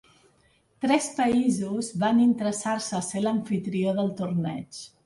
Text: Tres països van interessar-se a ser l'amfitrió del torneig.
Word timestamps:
Tres 0.85 1.09
països 1.19 1.91
van 2.05 2.25
interessar-se 2.25 2.99
a 3.03 3.07
ser 3.13 3.25
l'amfitrió 3.29 3.97
del 4.01 4.15
torneig. 4.25 4.87